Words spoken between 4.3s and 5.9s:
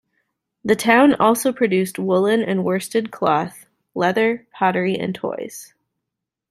pottery, and toys.